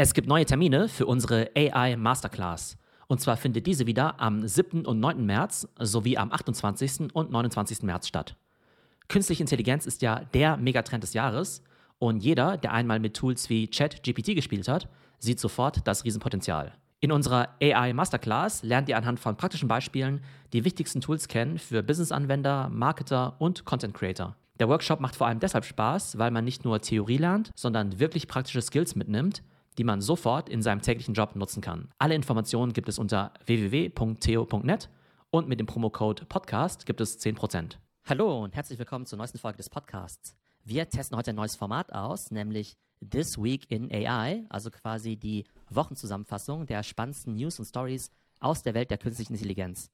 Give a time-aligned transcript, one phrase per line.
[0.00, 2.78] Es gibt neue Termine für unsere AI Masterclass.
[3.08, 4.86] Und zwar findet diese wieder am 7.
[4.86, 5.26] und 9.
[5.26, 7.12] März sowie am 28.
[7.12, 7.82] und 29.
[7.82, 8.36] März statt.
[9.08, 11.64] Künstliche Intelligenz ist ja der Megatrend des Jahres
[11.98, 14.88] und jeder, der einmal mit Tools wie ChatGPT gespielt hat,
[15.18, 16.74] sieht sofort das Riesenpotenzial.
[17.00, 20.20] In unserer AI Masterclass lernt ihr anhand von praktischen Beispielen
[20.52, 24.36] die wichtigsten Tools kennen für Business-Anwender, Marketer und Content Creator.
[24.60, 28.28] Der Workshop macht vor allem deshalb Spaß, weil man nicht nur Theorie lernt, sondern wirklich
[28.28, 29.42] praktische Skills mitnimmt,
[29.78, 31.88] die man sofort in seinem täglichen Job nutzen kann.
[31.98, 34.90] Alle Informationen gibt es unter www.theo.net
[35.30, 37.76] und mit dem Promocode Podcast gibt es 10%.
[38.06, 40.34] Hallo und herzlich willkommen zur neuesten Folge des Podcasts.
[40.64, 42.76] Wir testen heute ein neues Format aus, nämlich
[43.08, 48.74] This Week in AI, also quasi die Wochenzusammenfassung der spannendsten News und Stories aus der
[48.74, 49.90] Welt der künstlichen Intelligenz.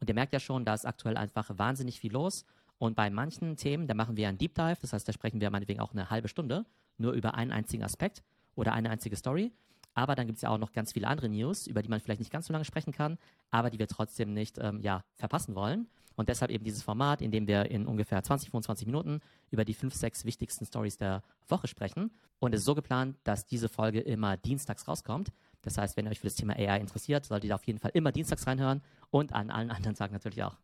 [0.00, 2.44] Und ihr merkt ja schon, da ist aktuell einfach wahnsinnig viel los.
[2.78, 5.50] Und bei manchen Themen, da machen wir einen Deep Dive, das heißt, da sprechen wir
[5.50, 6.66] meinetwegen auch eine halbe Stunde
[6.96, 8.22] nur über einen einzigen Aspekt
[8.58, 9.52] oder eine einzige Story.
[9.94, 12.20] Aber dann gibt es ja auch noch ganz viele andere News, über die man vielleicht
[12.20, 13.18] nicht ganz so lange sprechen kann,
[13.50, 15.88] aber die wir trotzdem nicht ähm, ja, verpassen wollen.
[16.14, 19.74] Und deshalb eben dieses Format, in dem wir in ungefähr 20, 25 Minuten über die
[19.74, 22.10] fünf, sechs wichtigsten Stories der Woche sprechen.
[22.40, 25.32] Und es ist so geplant, dass diese Folge immer dienstags rauskommt.
[25.62, 27.92] Das heißt, wenn ihr euch für das Thema AI interessiert, solltet ihr auf jeden Fall
[27.94, 30.56] immer dienstags reinhören und an allen anderen Tagen natürlich auch.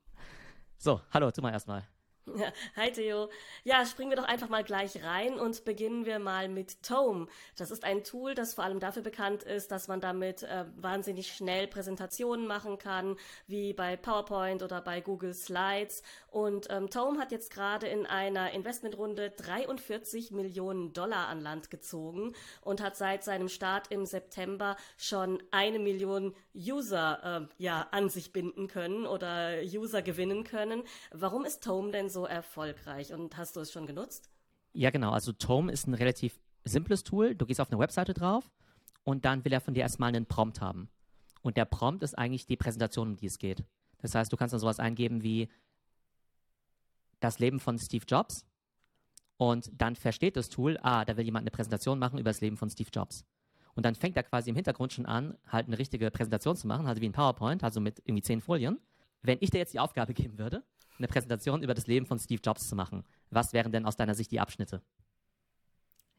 [0.76, 1.93] So, hallo, tu mal erstmal.
[2.76, 3.28] Hi Theo.
[3.64, 7.26] Ja, springen wir doch einfach mal gleich rein und beginnen wir mal mit Tome.
[7.56, 11.34] Das ist ein Tool, das vor allem dafür bekannt ist, dass man damit äh, wahnsinnig
[11.34, 16.02] schnell Präsentationen machen kann, wie bei PowerPoint oder bei Google Slides.
[16.30, 22.32] Und ähm, Tome hat jetzt gerade in einer Investmentrunde 43 Millionen Dollar an Land gezogen
[22.62, 28.32] und hat seit seinem Start im September schon eine Million User äh, ja, an sich
[28.32, 30.84] binden können oder User gewinnen können.
[31.12, 34.30] Warum ist Tome denn so erfolgreich und hast du es schon genutzt?
[34.72, 35.10] Ja, genau.
[35.10, 37.34] Also Tome ist ein relativ simples Tool.
[37.34, 38.50] Du gehst auf eine Webseite drauf
[39.02, 40.88] und dann will er von dir erstmal einen Prompt haben.
[41.42, 43.62] Und der Prompt ist eigentlich die Präsentation, um die es geht.
[43.98, 45.48] Das heißt, du kannst dann sowas eingeben wie
[47.20, 48.46] das Leben von Steve Jobs
[49.36, 52.56] und dann versteht das Tool, ah, da will jemand eine Präsentation machen über das Leben
[52.56, 53.24] von Steve Jobs.
[53.74, 56.86] Und dann fängt er quasi im Hintergrund schon an, halt eine richtige Präsentation zu machen,
[56.86, 58.78] also wie ein PowerPoint, also mit irgendwie zehn Folien.
[59.22, 60.62] Wenn ich dir jetzt die Aufgabe geben würde,
[60.98, 63.04] eine Präsentation über das Leben von Steve Jobs zu machen.
[63.30, 64.82] Was wären denn aus deiner Sicht die Abschnitte?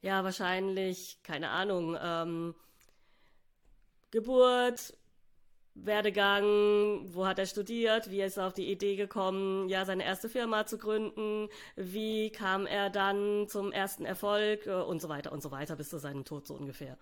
[0.01, 2.55] Ja, wahrscheinlich, keine Ahnung, ähm,
[4.11, 4.93] Geburt,
[5.73, 10.29] Werdegang, wo hat er studiert, wie ist er auf die Idee gekommen, ja, seine erste
[10.29, 15.41] Firma zu gründen, wie kam er dann zum ersten Erfolg äh, und so weiter und
[15.41, 16.97] so weiter bis zu seinem Tod so ungefähr.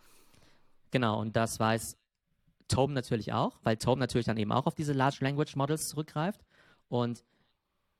[0.89, 1.97] Genau, und das weiß
[2.67, 6.41] Tome natürlich auch, weil Tome natürlich dann eben auch auf diese Large Language Models zurückgreift.
[6.89, 7.23] Und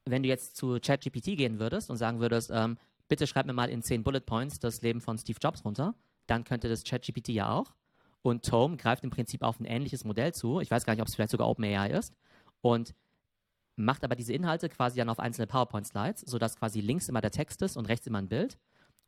[0.06, 2.78] wenn du jetzt zu ChatGPT gehen würdest und sagen würdest, ähm,
[3.08, 5.96] bitte schreib mir mal in zehn Bullet Points das Leben von Steve Jobs runter,
[6.28, 7.74] dann könnte das ChatGPT ja auch.
[8.22, 10.62] Und Tome greift im Prinzip auf ein ähnliches Modell zu.
[10.62, 12.14] Ich weiß gar nicht, ob es vielleicht sogar OpenAI ist.
[12.62, 12.96] Und
[13.76, 17.62] macht aber diese Inhalte quasi dann auf einzelne PowerPoint-Slides, sodass quasi links immer der Text
[17.62, 18.58] ist und rechts immer ein Bild.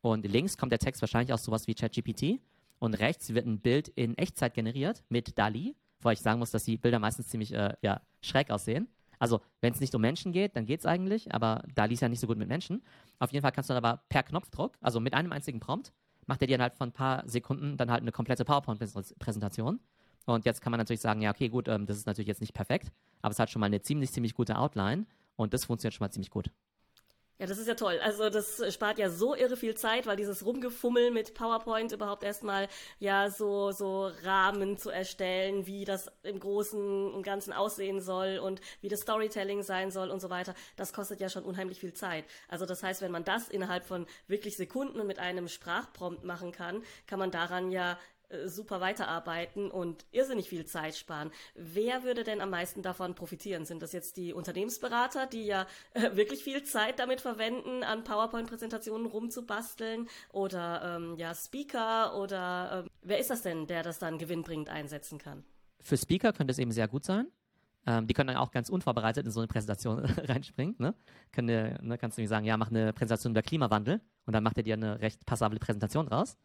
[0.02, 2.40] Und links kommt der Text wahrscheinlich aus sowas wie ChatGPT.
[2.78, 6.64] Und rechts wird ein Bild in Echtzeit generiert mit DALI, wo ich sagen muss, dass
[6.64, 8.88] die Bilder meistens ziemlich äh, ja, schräg aussehen.
[9.18, 12.08] Also, wenn es nicht um Menschen geht, dann geht es eigentlich, aber da liest ja
[12.08, 12.82] nicht so gut mit Menschen.
[13.18, 15.92] Auf jeden Fall kannst du dann aber per Knopfdruck, also mit einem einzigen Prompt,
[16.26, 19.80] macht er dir halt von ein paar Sekunden dann halt eine komplette PowerPoint-Präsentation.
[20.26, 22.52] Und jetzt kann man natürlich sagen, ja, okay, gut, ähm, das ist natürlich jetzt nicht
[22.52, 22.90] perfekt,
[23.22, 25.06] aber es hat schon mal eine ziemlich, ziemlich gute Outline
[25.36, 26.50] und das funktioniert schon mal ziemlich gut.
[27.38, 28.00] Ja, das ist ja toll.
[28.02, 32.66] Also das spart ja so irre viel Zeit, weil dieses Rumgefummel mit PowerPoint überhaupt erstmal
[32.98, 38.62] ja so so Rahmen zu erstellen, wie das im Großen und Ganzen aussehen soll und
[38.80, 42.24] wie das Storytelling sein soll und so weiter, das kostet ja schon unheimlich viel Zeit.
[42.48, 46.52] Also das heißt, wenn man das innerhalb von wirklich Sekunden und mit einem Sprachprompt machen
[46.52, 47.98] kann, kann man daran ja
[48.28, 51.30] äh, super weiterarbeiten und irrsinnig viel Zeit sparen.
[51.54, 53.64] Wer würde denn am meisten davon profitieren?
[53.64, 59.06] Sind das jetzt die Unternehmensberater, die ja äh, wirklich viel Zeit damit verwenden, an PowerPoint-Präsentationen
[59.06, 60.08] rumzubasteln?
[60.32, 62.16] Oder ähm, ja, Speaker?
[62.18, 65.44] Oder ähm, wer ist das denn, der das dann gewinnbringend einsetzen kann?
[65.80, 67.28] Für Speaker könnte es eben sehr gut sein.
[67.86, 70.74] Ähm, die können dann auch ganz unvorbereitet in so eine Präsentation reinspringen.
[70.78, 70.94] Ne?
[71.30, 74.56] Können, ne, kannst du mir sagen, ja, mach eine Präsentation über Klimawandel und dann macht
[74.56, 76.36] er dir eine recht passable Präsentation draus.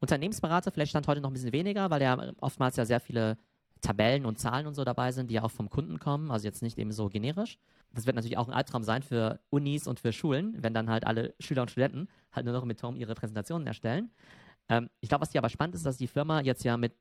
[0.00, 3.36] Unternehmensberater vielleicht stand heute noch ein bisschen weniger, weil ja oftmals ja sehr viele
[3.80, 6.62] Tabellen und Zahlen und so dabei sind, die ja auch vom Kunden kommen, also jetzt
[6.62, 7.58] nicht eben so generisch.
[7.92, 11.06] Das wird natürlich auch ein Albtraum sein für Unis und für Schulen, wenn dann halt
[11.06, 14.10] alle Schüler und Studenten halt nur noch mit Tom ihre Präsentationen erstellen.
[14.68, 16.94] Ähm, ich glaube, was hier aber spannend ist, dass die Firma jetzt ja mit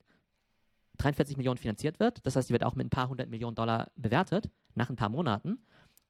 [0.97, 2.25] 43 Millionen finanziert wird.
[2.25, 5.09] Das heißt, die wird auch mit ein paar hundert Millionen Dollar bewertet nach ein paar
[5.09, 5.59] Monaten.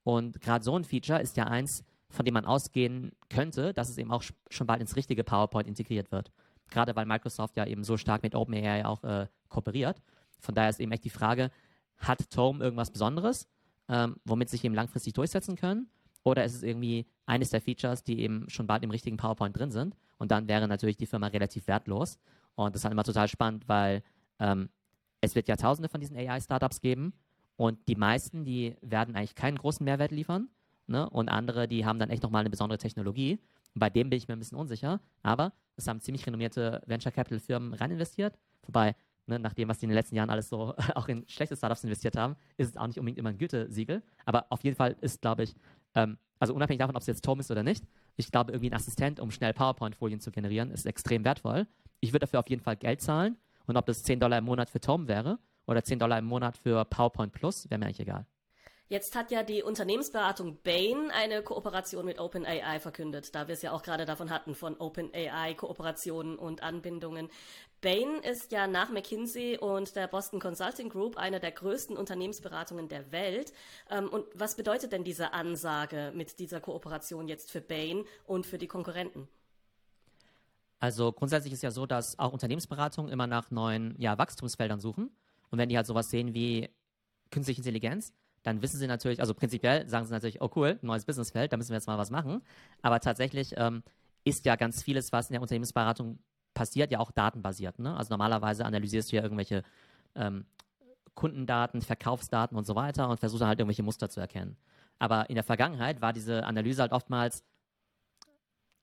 [0.04, 3.98] Und gerade so ein Feature ist ja eins, von dem man ausgehen könnte, dass es
[3.98, 6.32] eben auch schon bald ins richtige PowerPoint integriert wird.
[6.70, 10.02] Gerade weil Microsoft ja eben so stark mit OpenAI auch äh, kooperiert.
[10.40, 11.52] Von daher ist eben echt die Frage,
[11.98, 13.48] hat Tome irgendwas Besonderes,
[13.90, 15.90] ähm, womit sich eben langfristig durchsetzen können?
[16.24, 19.72] Oder ist es irgendwie eines der Features, die eben schon bald im richtigen PowerPoint drin
[19.72, 19.96] sind?
[20.18, 22.20] Und dann wäre natürlich die Firma relativ wertlos.
[22.56, 24.04] Und das ist halt immer total spannend, weil
[24.40, 24.70] ähm,
[25.22, 27.14] es wird ja tausende von diesen AI-Startups geben
[27.60, 30.48] und die meisten, die werden eigentlich keinen großen Mehrwert liefern.
[30.88, 31.10] Ne?
[31.10, 33.40] Und andere, die haben dann echt nochmal eine besondere Technologie.
[33.76, 35.00] Bei dem bin ich mir ein bisschen unsicher.
[35.24, 38.38] Aber es haben ziemlich renommierte Venture Capital Firmen rein investiert.
[38.64, 38.96] Wobei
[39.28, 42.18] ne, nach was die in den letzten Jahren alles so auch in schlechte Startups investiert
[42.18, 44.04] haben, ist es auch nicht unbedingt immer ein Gütesiegel.
[44.26, 45.56] Aber auf jeden Fall ist, glaube ich,
[45.96, 47.86] ähm, also unabhängig davon, ob es jetzt Tom ist oder nicht,
[48.16, 51.68] ich glaube, irgendwie ein Assistent, um schnell PowerPoint-Folien zu generieren, ist extrem wertvoll.
[52.02, 53.38] Ich würde dafür auf jeden Fall Geld zahlen.
[53.66, 56.58] Und ob das 10 Dollar im Monat für Tom wäre oder 10 Dollar im Monat
[56.58, 58.26] für PowerPoint Plus, wäre mir eigentlich egal.
[58.90, 63.72] Jetzt hat ja die Unternehmensberatung Bain eine Kooperation mit OpenAI verkündet, da wir es ja
[63.72, 67.30] auch gerade davon hatten, von OpenAI Kooperationen und Anbindungen.
[67.82, 73.12] Bain ist ja nach McKinsey und der Boston Consulting Group eine der größten Unternehmensberatungen der
[73.12, 73.54] Welt.
[73.92, 78.58] Ähm, und was bedeutet denn diese Ansage mit dieser Kooperation jetzt für Bain und für
[78.58, 79.28] die Konkurrenten?
[80.80, 85.12] Also grundsätzlich ist ja so, dass auch Unternehmensberatungen immer nach neuen ja, Wachstumsfeldern suchen.
[85.52, 86.72] Und wenn die halt sowas sehen wie
[87.30, 88.14] künstliche Intelligenz,
[88.44, 91.70] dann wissen sie natürlich, also prinzipiell sagen sie natürlich, oh cool, neues Businessfeld, da müssen
[91.70, 92.42] wir jetzt mal was machen.
[92.82, 93.84] Aber tatsächlich ähm,
[94.24, 96.20] ist ja ganz vieles, was in der Unternehmensberatung
[96.54, 97.80] passiert, ja auch datenbasiert.
[97.80, 97.96] Ne?
[97.96, 99.64] Also normalerweise analysierst du ja irgendwelche
[100.16, 100.46] ähm,
[101.16, 104.58] Kundendaten, Verkaufsdaten und so weiter und versuchst dann halt irgendwelche Muster zu erkennen.
[105.00, 107.44] Aber in der Vergangenheit war diese Analyse halt oftmals,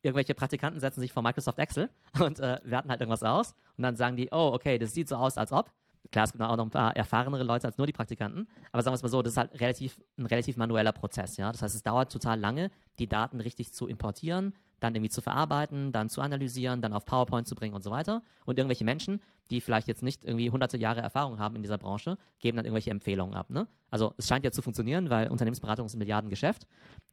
[0.02, 3.96] irgendwelche Praktikanten setzen sich vor Microsoft Excel und äh, werten halt irgendwas aus und dann
[3.96, 5.70] sagen die, oh, okay, das sieht so aus, als ob.
[6.10, 8.92] Klar, es gibt auch noch ein paar erfahrenere Leute als nur die Praktikanten, aber sagen
[8.92, 11.50] wir es mal so, das ist halt relativ, ein relativ manueller Prozess, ja.
[11.50, 15.92] Das heißt, es dauert total lange, die Daten richtig zu importieren, dann irgendwie zu verarbeiten,
[15.92, 18.22] dann zu analysieren, dann auf PowerPoint zu bringen und so weiter.
[18.44, 19.20] Und irgendwelche Menschen,
[19.50, 22.90] die vielleicht jetzt nicht irgendwie hunderte Jahre Erfahrung haben in dieser Branche, geben dann irgendwelche
[22.90, 23.48] Empfehlungen ab.
[23.50, 23.66] Ne?
[23.90, 26.66] Also es scheint ja zu funktionieren, weil Unternehmensberatung ist ein Milliardengeschäft.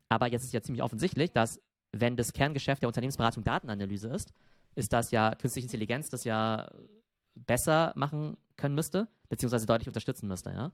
[0.10, 1.62] Aber jetzt ist ja ziemlich offensichtlich, dass
[1.92, 4.34] wenn das Kerngeschäft der Unternehmensberatung Datenanalyse ist,
[4.76, 6.70] ist das ja künstliche Intelligenz das ja
[7.36, 10.52] besser machen können müsste, beziehungsweise deutlich unterstützen müsste.
[10.52, 10.72] Ja?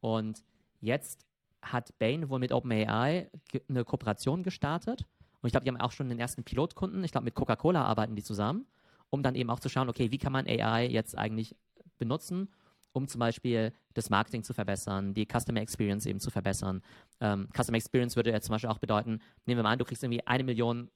[0.00, 0.42] Und
[0.80, 1.26] jetzt
[1.62, 3.30] hat Bain wohl mit OpenAI
[3.68, 5.06] eine Kooperation gestartet.
[5.42, 7.04] Und ich glaube, die haben auch schon den ersten Pilotkunden.
[7.04, 8.66] Ich glaube, mit Coca-Cola arbeiten die zusammen,
[9.10, 11.56] um dann eben auch zu schauen, okay, wie kann man AI jetzt eigentlich
[11.98, 12.48] benutzen,
[12.92, 16.82] um zum Beispiel das Marketing zu verbessern, die Customer Experience eben zu verbessern.
[17.20, 20.02] Ähm, Customer Experience würde jetzt zum Beispiel auch bedeuten, nehmen wir mal an, du kriegst
[20.02, 20.90] irgendwie eine Million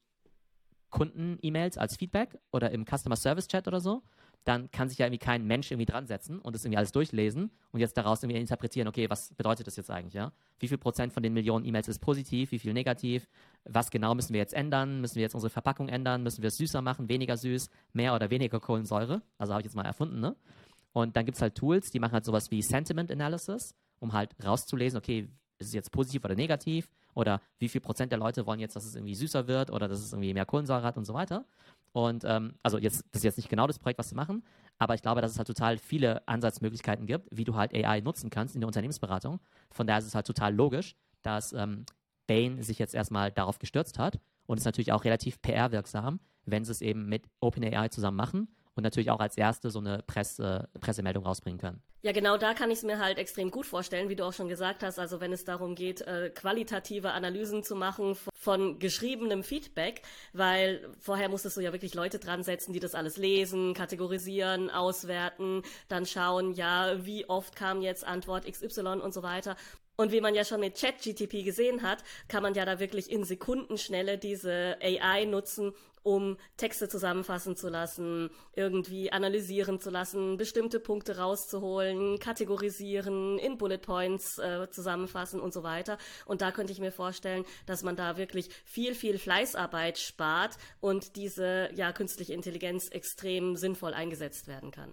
[0.90, 4.02] Kunden-E-Mails als Feedback oder im Customer Service Chat oder so
[4.44, 7.50] dann kann sich ja irgendwie kein Mensch irgendwie dran setzen und das irgendwie alles durchlesen
[7.72, 10.32] und jetzt daraus irgendwie interpretieren, okay, was bedeutet das jetzt eigentlich, ja?
[10.58, 13.26] Wie viel Prozent von den Millionen E-Mails ist positiv, wie viel negativ?
[13.64, 15.00] Was genau müssen wir jetzt ändern?
[15.00, 16.22] Müssen wir jetzt unsere Verpackung ändern?
[16.22, 19.22] Müssen wir es süßer machen, weniger süß, mehr oder weniger Kohlensäure?
[19.38, 20.36] Also habe ich jetzt mal erfunden, ne?
[20.92, 24.30] Und dann gibt es halt Tools, die machen halt sowas wie Sentiment Analysis, um halt
[24.44, 26.88] rauszulesen, okay, ist es jetzt positiv oder negativ?
[27.14, 30.00] Oder wie viel Prozent der Leute wollen jetzt, dass es irgendwie süßer wird oder dass
[30.00, 31.46] es irgendwie mehr Kohlensäure hat und so weiter.
[31.94, 34.42] Und ähm, also jetzt, das ist jetzt nicht genau das Projekt, was wir machen,
[34.78, 38.30] aber ich glaube, dass es halt total viele Ansatzmöglichkeiten gibt, wie du halt AI nutzen
[38.30, 39.38] kannst in der Unternehmensberatung.
[39.70, 41.86] Von daher ist es halt total logisch, dass ähm,
[42.26, 46.72] Bain sich jetzt erstmal darauf gestürzt hat und ist natürlich auch relativ PR-wirksam, wenn sie
[46.72, 51.24] es eben mit OpenAI zusammen machen und natürlich auch als erste so eine Presse, Pressemeldung
[51.24, 51.82] rausbringen können.
[52.02, 54.48] Ja, genau da kann ich es mir halt extrem gut vorstellen, wie du auch schon
[54.48, 54.98] gesagt hast.
[54.98, 60.02] Also wenn es darum geht, äh, qualitative Analysen zu machen von geschriebenem Feedback,
[60.34, 65.62] weil vorher musstest du ja wirklich Leute dran setzen, die das alles lesen, kategorisieren, auswerten,
[65.88, 69.56] dann schauen, ja, wie oft kam jetzt Antwort XY und so weiter.
[69.96, 73.24] Und wie man ja schon mit ChatGTP gesehen hat, kann man ja da wirklich in
[73.24, 75.72] Sekundenschnelle diese AI nutzen,
[76.04, 83.78] um Texte zusammenfassen zu lassen, irgendwie analysieren zu lassen, bestimmte Punkte rauszuholen, kategorisieren, in Bullet
[83.78, 85.98] Points äh, zusammenfassen und so weiter.
[86.26, 91.16] Und da könnte ich mir vorstellen, dass man da wirklich viel, viel Fleißarbeit spart und
[91.16, 94.92] diese ja künstliche Intelligenz extrem sinnvoll eingesetzt werden kann.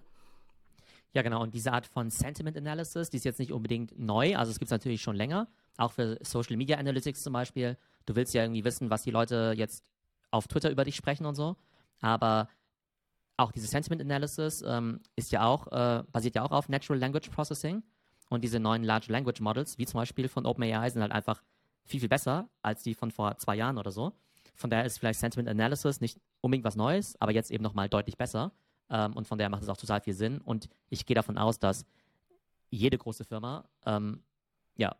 [1.14, 1.42] Ja, genau.
[1.42, 4.34] Und diese Art von Sentiment Analysis, die ist jetzt nicht unbedingt neu.
[4.36, 5.46] Also es gibt es natürlich schon länger.
[5.76, 7.76] Auch für Social Media Analytics zum Beispiel.
[8.06, 9.84] Du willst ja irgendwie wissen, was die Leute jetzt
[10.32, 11.56] auf Twitter über dich sprechen und so.
[12.00, 12.48] Aber
[13.36, 17.30] auch diese Sentiment Analysis ähm, ist ja auch, äh, basiert ja auch auf Natural Language
[17.30, 17.82] Processing.
[18.28, 21.42] Und diese neuen Large Language Models, wie zum Beispiel von OpenAI, sind halt einfach
[21.84, 24.12] viel, viel besser als die von vor zwei Jahren oder so.
[24.54, 28.16] Von daher ist vielleicht Sentiment Analysis nicht unbedingt was Neues, aber jetzt eben nochmal deutlich
[28.16, 28.52] besser.
[28.90, 30.40] Ähm, und von daher macht es auch total viel Sinn.
[30.40, 31.84] Und ich gehe davon aus, dass
[32.70, 34.22] jede große Firma ähm,
[34.76, 34.96] ja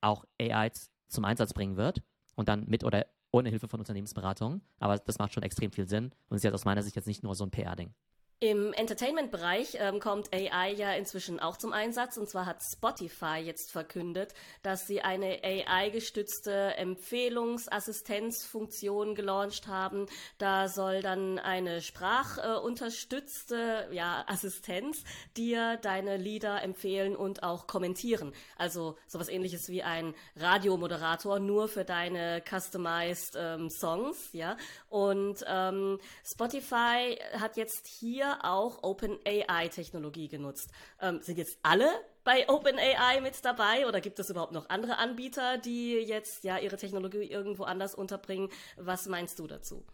[0.00, 0.70] auch AI
[1.08, 2.02] zum Einsatz bringen wird
[2.36, 4.62] und dann mit oder ohne Hilfe von Unternehmensberatungen.
[4.78, 7.22] Aber das macht schon extrem viel Sinn und ist jetzt aus meiner Sicht jetzt nicht
[7.22, 7.92] nur so ein PR-Ding.
[8.40, 12.16] Im Entertainment-Bereich ähm, kommt AI ja inzwischen auch zum Einsatz.
[12.16, 20.06] Und zwar hat Spotify jetzt verkündet, dass sie eine AI-gestützte Empfehlungsassistenzfunktion gelauncht haben.
[20.38, 25.02] Da soll dann eine sprachunterstützte äh, ja, Assistenz
[25.36, 28.32] dir deine Lieder empfehlen und auch kommentieren.
[28.56, 34.28] Also sowas ähnliches wie ein Radiomoderator, nur für deine customized ähm, Songs.
[34.32, 34.56] Ja?
[34.88, 40.70] Und ähm, Spotify hat jetzt hier auch OpenAI-Technologie genutzt.
[41.00, 41.88] Ähm, sind jetzt alle
[42.24, 46.76] bei OpenAI mit dabei oder gibt es überhaupt noch andere Anbieter, die jetzt ja ihre
[46.76, 48.50] Technologie irgendwo anders unterbringen?
[48.76, 49.84] Was meinst du dazu?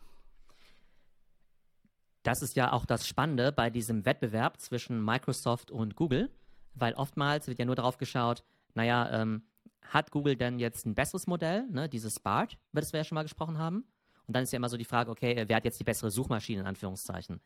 [2.23, 6.31] Das ist ja auch das Spannende bei diesem Wettbewerb zwischen Microsoft und Google,
[6.75, 8.43] weil oftmals wird ja nur darauf geschaut,
[8.75, 9.43] naja, ähm,
[9.83, 13.17] hat Google denn jetzt ein besseres Modell, ne, dieses BART, über das wir ja schon
[13.17, 13.85] mal gesprochen haben?
[14.27, 16.63] Und dann ist ja immer so die Frage, okay, wer hat jetzt die bessere Suchmaschine
[16.63, 17.41] in Anführungszeichen?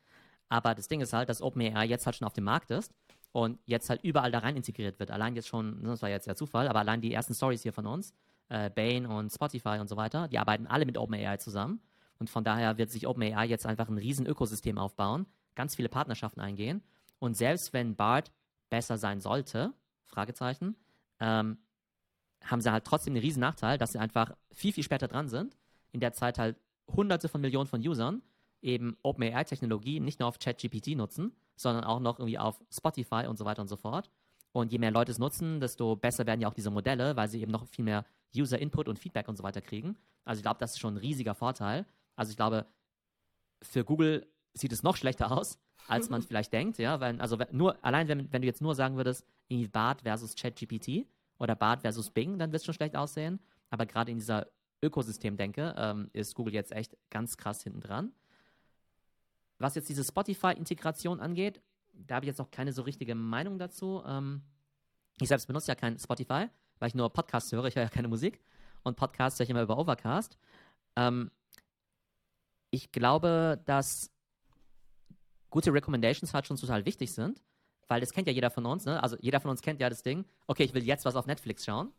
[0.49, 2.93] Aber das Ding ist halt, dass OpenAI jetzt halt schon auf dem Markt ist
[3.33, 5.11] und jetzt halt überall da rein integriert wird.
[5.11, 7.73] Allein jetzt schon, ne, das war jetzt ja Zufall, aber allein die ersten Stories hier
[7.73, 8.15] von uns,
[8.49, 11.81] äh, Bane und Spotify und so weiter, die arbeiten alle mit OpenAI zusammen.
[12.19, 16.41] Und von daher wird sich OpenAI jetzt einfach ein riesen Ökosystem aufbauen, ganz viele Partnerschaften
[16.41, 16.83] eingehen.
[17.19, 18.33] Und selbst wenn BART
[18.71, 19.73] besser sein sollte,
[20.05, 20.77] Fragezeichen,
[21.21, 21.59] ähm,
[22.45, 25.57] haben sie halt trotzdem einen riesen Nachteil, dass sie einfach viel, viel später dran sind.
[25.93, 26.57] In der Zeit halt
[26.89, 28.23] hunderte von Millionen von Usern
[28.63, 33.45] eben OpenAI-Technologie nicht nur auf ChatGPT nutzen, sondern auch noch irgendwie auf Spotify und so
[33.45, 34.11] weiter und so fort.
[34.53, 37.41] Und je mehr Leute es nutzen, desto besser werden ja auch diese Modelle, weil sie
[37.41, 38.05] eben noch viel mehr
[38.37, 39.97] User-Input und Feedback und so weiter kriegen.
[40.25, 41.87] Also ich glaube, das ist schon ein riesiger Vorteil.
[42.17, 42.67] Also ich glaube,
[43.63, 47.83] für Google sieht es noch schlechter aus, als man vielleicht denkt, ja, weil, also nur,
[47.85, 51.07] allein wenn, wenn du jetzt nur sagen würdest, irgendwie Bart versus ChatGPT
[51.39, 53.41] oder Bart versus Bing, dann wird es schon schlecht aussehen.
[53.71, 54.47] Aber gerade in dieser
[54.83, 58.13] Ökosystem-Denke ähm, ist Google jetzt echt ganz krass hinten dran.
[59.59, 61.61] Was jetzt diese Spotify-Integration angeht,
[61.93, 64.03] da habe ich jetzt noch keine so richtige Meinung dazu.
[64.07, 64.43] Ähm,
[65.21, 66.49] ich selbst benutze ja kein Spotify,
[66.79, 67.65] weil ich nur Podcasts höre.
[67.65, 68.41] Ich höre ja keine Musik.
[68.85, 70.39] Und Podcasts höre ich immer über Overcast.
[70.97, 71.31] Ähm,
[72.71, 74.11] ich glaube, dass
[75.51, 77.43] gute Recommendations halt schon total wichtig sind,
[77.89, 78.85] weil das kennt ja jeder von uns.
[78.85, 79.03] Ne?
[79.03, 81.65] Also jeder von uns kennt ja das Ding, okay, ich will jetzt was auf Netflix
[81.65, 81.93] schauen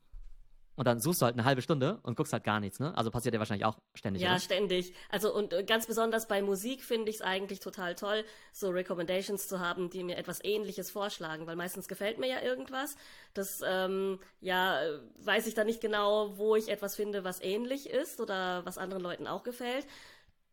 [0.80, 2.98] und dann suchst du halt eine halbe Stunde und guckst halt gar nichts, ne?
[2.98, 4.24] Also passiert ja wahrscheinlich auch ständig.
[4.24, 4.40] Ja, oder?
[4.40, 4.94] ständig.
[5.10, 9.50] Also und äh, ganz besonders bei Musik finde ich es eigentlich total toll, so Recommendations
[9.50, 12.96] zu haben, die mir etwas Ähnliches vorschlagen, weil meistens gefällt mir ja irgendwas.
[13.34, 14.80] Das ähm, ja
[15.18, 19.04] weiß ich dann nicht genau, wo ich etwas finde, was ähnlich ist oder was anderen
[19.04, 19.86] Leuten auch gefällt.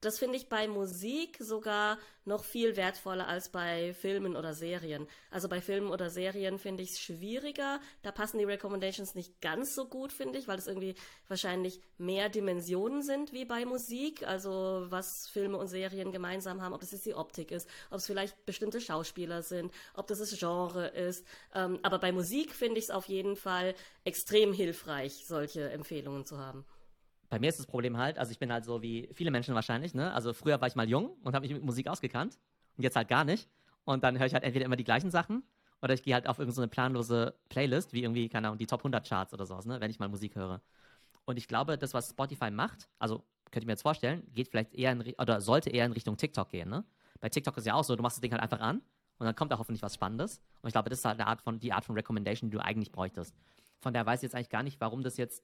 [0.07, 5.09] Das finde ich bei Musik sogar noch viel wertvoller als bei Filmen oder Serien.
[5.33, 7.81] Also bei Filmen oder Serien finde ich es schwieriger.
[8.03, 10.95] Da passen die Recommendations nicht ganz so gut, finde ich, weil es irgendwie
[11.27, 14.25] wahrscheinlich mehr Dimensionen sind wie bei Musik.
[14.25, 18.07] Also was Filme und Serien gemeinsam haben, ob das jetzt die Optik ist, ob es
[18.07, 21.27] vielleicht bestimmte Schauspieler sind, ob das das Genre ist.
[21.53, 26.39] Ähm, aber bei Musik finde ich es auf jeden Fall extrem hilfreich, solche Empfehlungen zu
[26.39, 26.65] haben
[27.29, 29.95] bei mir ist das Problem halt, also ich bin halt so wie viele Menschen wahrscheinlich,
[29.95, 30.13] ne?
[30.13, 32.39] Also früher war ich mal jung und habe mich mit Musik ausgekannt
[32.77, 33.49] und jetzt halt gar nicht.
[33.85, 35.43] Und dann höre ich halt entweder immer die gleichen Sachen
[35.83, 38.81] oder ich gehe halt auf irgendeine so planlose Playlist, wie irgendwie, keine Ahnung, die Top
[38.81, 39.81] 100 Charts oder sowas, ne?
[39.81, 40.61] Wenn ich mal Musik höre.
[41.25, 44.75] Und ich glaube, das, was Spotify macht, also könnt ihr mir jetzt vorstellen, geht vielleicht
[44.75, 46.85] eher in, oder sollte eher in Richtung TikTok gehen, ne?
[47.21, 48.83] Bei TikTok ist ja auch so, du machst das Ding halt einfach an
[49.19, 50.41] und dann kommt da hoffentlich was Spannendes.
[50.63, 52.63] Und ich glaube, das ist halt eine Art von, die Art von Recommendation, die du
[52.63, 53.35] eigentlich bräuchtest.
[53.81, 55.43] Von daher weiß ich jetzt eigentlich gar nicht, warum das jetzt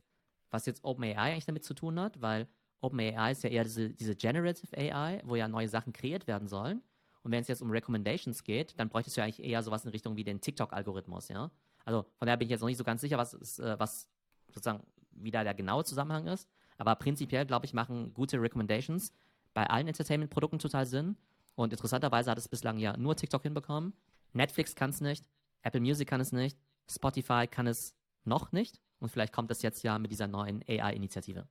[0.52, 2.47] was jetzt OpenAI eigentlich damit zu tun hat, weil
[2.80, 6.82] OpenAI ist ja eher diese, diese Generative AI, wo ja neue Sachen kreiert werden sollen.
[7.23, 9.90] Und wenn es jetzt um Recommendations geht, dann bräuchtest du ja eigentlich eher sowas in
[9.90, 11.50] Richtung wie den TikTok-Algorithmus, ja.
[11.85, 14.09] Also von daher bin ich jetzt noch nicht so ganz sicher, was, ist, äh, was
[14.49, 16.49] sozusagen wie da der genaue Zusammenhang ist.
[16.78, 19.12] Aber prinzipiell, glaube ich, machen gute Recommendations
[19.54, 21.16] bei allen Entertainment-Produkten total Sinn.
[21.54, 23.92] Und interessanterweise hat es bislang ja nur TikTok hinbekommen.
[24.32, 25.28] Netflix kann es nicht,
[25.62, 26.59] Apple Music kann es nicht,
[26.90, 27.94] Spotify kann es
[28.25, 28.80] noch nicht.
[29.02, 31.47] Und vielleicht kommt das jetzt ja mit dieser neuen AI-Initiative.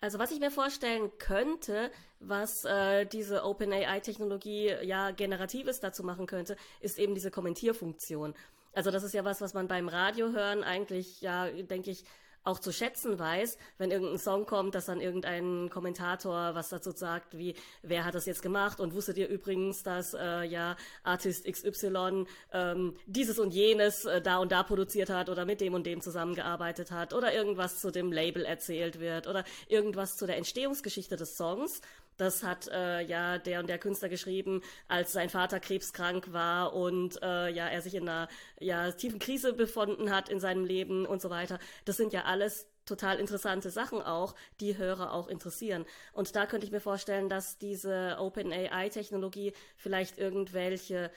[0.00, 6.56] Also was ich mir vorstellen könnte, was äh, diese OpenAI-Technologie ja generatives dazu machen könnte,
[6.80, 8.34] ist eben diese Kommentierfunktion.
[8.72, 12.04] Also das ist ja was, was man beim Radio hören eigentlich ja, denke ich,
[12.44, 17.36] auch zu schätzen weiß, wenn irgendein Song kommt, dass dann irgendein Kommentator was dazu sagt,
[17.36, 22.24] wie wer hat das jetzt gemacht und wusstet ihr übrigens, dass äh, ja Artist XY
[22.52, 26.00] ähm, dieses und jenes äh, da und da produziert hat oder mit dem und dem
[26.00, 31.36] zusammengearbeitet hat oder irgendwas zu dem Label erzählt wird oder irgendwas zu der Entstehungsgeschichte des
[31.36, 31.80] Songs.
[32.18, 37.22] Das hat äh, ja der und der Künstler geschrieben, als sein Vater krebskrank war und
[37.22, 38.28] äh, ja er sich in einer
[38.60, 41.58] ja, tiefen Krise befunden hat in seinem Leben und so weiter.
[41.86, 45.84] Das sind ja alles total interessante Sachen auch, die Hörer auch interessieren.
[46.12, 51.10] Und da könnte ich mir vorstellen, dass diese OpenAI-Technologie vielleicht irgendwelche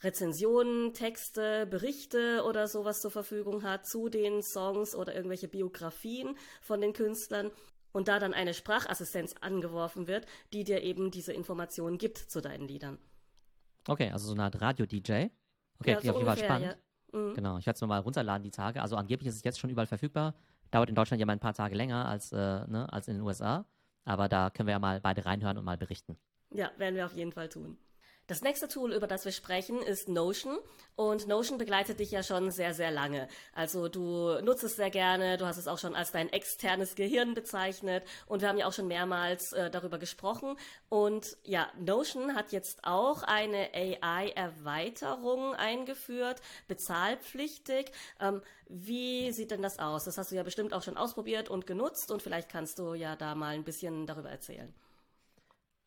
[0.00, 6.80] Rezensionen, Texte, Berichte oder sowas zur Verfügung hat zu den Songs oder irgendwelche Biografien von
[6.80, 7.50] den Künstlern
[7.92, 12.68] und da dann eine Sprachassistenz angeworfen wird, die dir eben diese Informationen gibt zu deinen
[12.68, 12.98] Liedern.
[13.86, 15.28] Okay, also so eine Art Radio-DJ.
[15.80, 16.76] Okay, ja, so auf jeden Fall spannend.
[17.12, 17.18] Ja.
[17.18, 17.34] Mhm.
[17.34, 18.82] Genau, ich werde es mir mal runterladen die Tage.
[18.82, 20.34] Also angeblich ist es jetzt schon überall verfügbar.
[20.70, 23.22] Dauert in Deutschland ja mal ein paar Tage länger als, äh, ne, als in den
[23.22, 23.64] USA.
[24.04, 26.16] Aber da können wir ja mal beide reinhören und mal berichten.
[26.50, 27.78] Ja, werden wir auf jeden Fall tun.
[28.28, 30.58] Das nächste Tool, über das wir sprechen, ist Notion.
[30.96, 33.26] Und Notion begleitet dich ja schon sehr, sehr lange.
[33.54, 37.32] Also du nutzt es sehr gerne, du hast es auch schon als dein externes Gehirn
[37.32, 40.58] bezeichnet und wir haben ja auch schon mehrmals äh, darüber gesprochen.
[40.90, 47.92] Und ja, Notion hat jetzt auch eine AI-Erweiterung eingeführt, bezahlpflichtig.
[48.20, 50.04] Ähm, wie sieht denn das aus?
[50.04, 53.16] Das hast du ja bestimmt auch schon ausprobiert und genutzt und vielleicht kannst du ja
[53.16, 54.74] da mal ein bisschen darüber erzählen.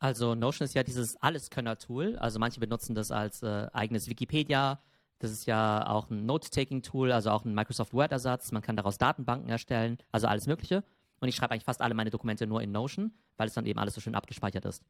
[0.02, 2.18] Also Notion ist ja dieses Alleskönner-Tool.
[2.18, 4.82] Also manche benutzen das als äh, eigenes Wikipedia.
[5.20, 8.52] Das ist ja auch ein Note-Taking-Tool, also auch ein Microsoft Word-Ersatz.
[8.52, 10.84] Man kann daraus Datenbanken erstellen, also alles Mögliche.
[11.20, 13.78] Und ich schreibe eigentlich fast alle meine Dokumente nur in Notion, weil es dann eben
[13.78, 14.84] alles so schön abgespeichert ist.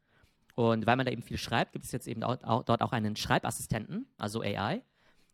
[0.54, 2.92] Und weil man da eben viel schreibt, gibt es jetzt eben auch, auch, dort auch
[2.92, 4.82] einen Schreibassistenten, also AI.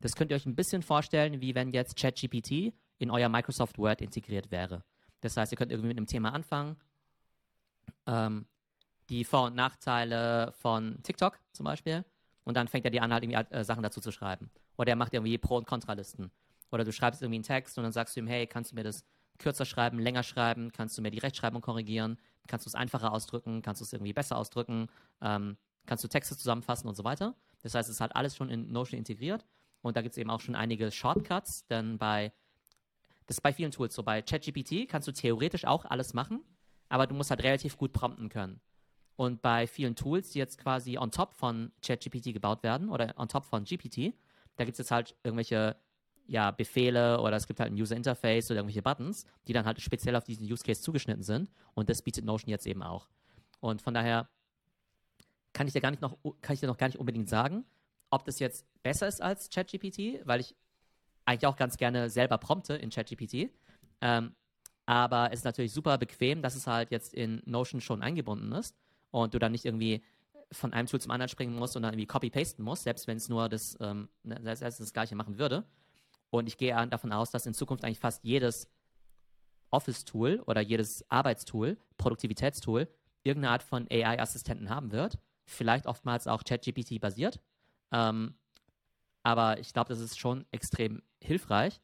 [0.01, 4.01] Das könnt ihr euch ein bisschen vorstellen, wie wenn jetzt ChatGPT in euer Microsoft Word
[4.01, 4.83] integriert wäre.
[5.21, 6.75] Das heißt, ihr könnt irgendwie mit einem Thema anfangen,
[8.09, 8.47] ähm,
[9.09, 12.05] die Vor- und Nachteile von TikTok zum Beispiel.
[12.45, 14.51] Und dann fängt er dir an, halt irgendwie äh, Sachen dazu zu schreiben.
[14.77, 16.31] Oder er macht irgendwie Pro- und Kontralisten.
[16.71, 18.85] Oder du schreibst irgendwie einen Text und dann sagst du ihm, hey, kannst du mir
[18.85, 19.05] das
[19.39, 20.73] kürzer schreiben, länger schreiben?
[20.73, 22.19] Kannst du mir die Rechtschreibung korrigieren?
[22.47, 23.63] Kannst du es einfacher ausdrücken?
[23.63, 24.89] Kannst du es irgendwie besser ausdrücken?
[25.21, 27.35] Ähm, kannst du Texte zusammenfassen und so weiter?
[27.63, 29.45] Das heißt, es ist halt alles schon in Notion integriert.
[29.83, 32.33] Und da gibt es eben auch schon einige Shortcuts, denn bei,
[33.27, 34.03] das ist bei vielen Tools so.
[34.03, 36.43] Bei ChatGPT kannst du theoretisch auch alles machen,
[36.89, 38.61] aber du musst halt relativ gut prompten können.
[39.19, 43.29] Und bei vielen Tools, die jetzt quasi on top von ChatGPT gebaut werden oder on
[43.29, 44.15] top von GPT,
[44.55, 45.75] da gibt es jetzt halt irgendwelche
[46.29, 49.81] ja, Befehle oder es gibt halt ein User Interface oder irgendwelche Buttons, die dann halt
[49.81, 51.51] speziell auf diesen Use Case zugeschnitten sind.
[51.75, 53.09] Und das bietet Notion jetzt eben auch.
[53.59, 54.29] Und von daher
[55.53, 57.65] kann ich dir gar nicht noch, kann ich dir noch gar nicht unbedingt sagen,
[58.11, 60.55] ob das jetzt besser ist als ChatGPT, weil ich
[61.25, 63.51] eigentlich auch ganz gerne selber prompte in ChatGPT.
[64.01, 64.37] Ähm,
[64.87, 68.77] aber es ist natürlich super bequem, dass es halt jetzt in Notion schon eingebunden ist
[69.11, 70.03] und du dann nicht irgendwie
[70.51, 73.29] von einem Tool zum anderen springen musst und dann irgendwie copy-pasten musst, selbst wenn es
[73.29, 75.65] nur das, ähm, ne, selbst das gleiche machen würde.
[76.31, 78.71] Und ich gehe davon aus, dass in Zukunft eigentlich fast jedes
[79.71, 82.89] Office-Tool oder jedes Arbeitstool, Produktivitätstool,
[83.23, 85.19] irgendeine Art von AI-Assistenten haben wird.
[85.45, 87.41] Vielleicht oftmals auch ChatGPT basiert.
[87.93, 88.35] Ähm,
[89.23, 91.81] aber ich glaube, das ist schon extrem hilfreich.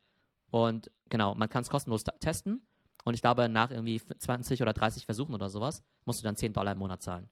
[0.50, 2.66] Und genau, man kann es kostenlos testen.
[3.04, 6.52] Und ich glaube, nach irgendwie 20 oder 30 Versuchen oder sowas, musst du dann 10
[6.52, 7.28] Dollar im Monat zahlen.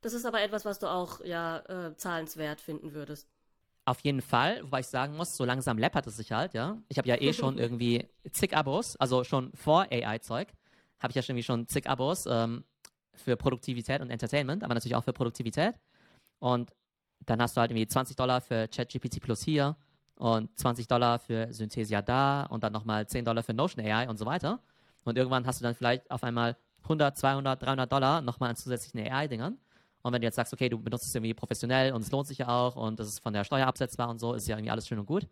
[0.00, 3.28] Das ist aber etwas, was du auch ja äh, zahlenswert finden würdest.
[3.84, 6.78] Auf jeden Fall, wobei ich sagen muss, so langsam läppert es sich halt, ja.
[6.88, 10.48] Ich habe ja eh schon irgendwie zig Abos, also schon vor AI-Zeug,
[11.00, 12.64] habe ich ja schon irgendwie schon zig Abos ähm,
[13.14, 15.74] für Produktivität und Entertainment, aber natürlich auch für Produktivität.
[16.38, 16.72] Und
[17.26, 19.76] dann hast du halt irgendwie 20 Dollar für ChatGPT Plus hier
[20.20, 24.18] und 20 Dollar für Synthesia da und dann nochmal 10 Dollar für Notion AI und
[24.18, 24.60] so weiter.
[25.02, 29.00] Und irgendwann hast du dann vielleicht auf einmal 100, 200, 300 Dollar nochmal an zusätzlichen
[29.00, 29.56] AI-Dingern.
[30.02, 32.36] Und wenn du jetzt sagst, okay, du benutzt es irgendwie professionell und es lohnt sich
[32.36, 34.86] ja auch und es ist von der Steuer absetzbar und so, ist ja irgendwie alles
[34.86, 35.26] schön und gut.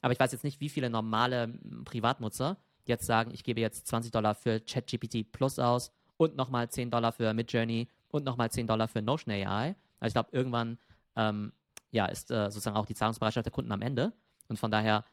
[0.00, 1.46] Aber ich weiß jetzt nicht, wie viele normale
[1.84, 6.90] Privatnutzer jetzt sagen, ich gebe jetzt 20 Dollar für ChatGPT Plus aus und nochmal 10
[6.90, 9.76] Dollar für Midjourney und nochmal 10 Dollar für Notion AI.
[10.00, 10.78] Also ich glaube, irgendwann
[11.14, 11.52] ähm,
[11.92, 14.12] ja, ist äh, sozusagen auch die Zahlungsbereitschaft der Kunden am Ende.
[14.48, 15.04] Und von daher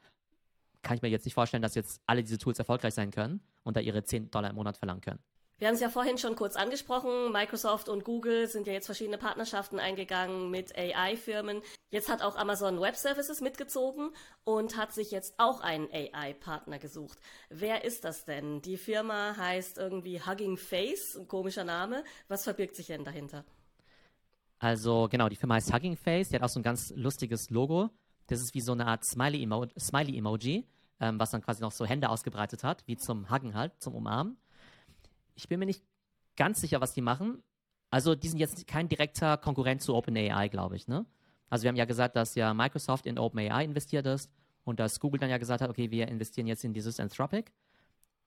[0.82, 3.76] kann ich mir jetzt nicht vorstellen, dass jetzt alle diese Tools erfolgreich sein können und
[3.76, 5.20] da ihre 10 Dollar im Monat verlangen können.
[5.60, 7.32] Wir haben es ja vorhin schon kurz angesprochen.
[7.32, 11.60] Microsoft und Google sind ja jetzt verschiedene Partnerschaften eingegangen mit AI-Firmen.
[11.90, 14.08] Jetzt hat auch Amazon Web Services mitgezogen
[14.44, 17.18] und hat sich jetzt auch einen AI-Partner gesucht.
[17.50, 18.62] Wer ist das denn?
[18.62, 22.04] Die Firma heißt irgendwie Hugging Face, ein komischer Name.
[22.28, 23.44] Was verbirgt sich denn dahinter?
[24.60, 26.30] Also genau, die Firma heißt Hugging Face.
[26.30, 27.90] Die hat auch so ein ganz lustiges Logo.
[28.30, 30.64] Das ist wie so eine Art Smiley-Emoji, Smiley
[31.00, 34.36] ähm, was dann quasi noch so Hände ausgebreitet hat, wie zum Huggen halt, zum Umarmen.
[35.34, 35.82] Ich bin mir nicht
[36.36, 37.42] ganz sicher, was die machen.
[37.90, 40.86] Also die sind jetzt kein direkter Konkurrent zu OpenAI, glaube ich.
[40.86, 41.06] Ne?
[41.48, 44.30] Also wir haben ja gesagt, dass ja Microsoft in OpenAI investiert ist
[44.62, 47.50] und dass Google dann ja gesagt hat, okay, wir investieren jetzt in dieses Anthropic.